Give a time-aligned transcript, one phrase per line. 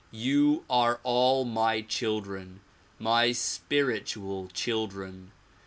[0.09, 2.61] You are all my children,
[2.97, 5.31] my spiritual children.